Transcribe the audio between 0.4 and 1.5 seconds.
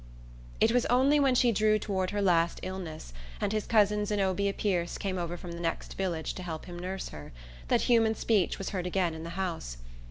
It was only when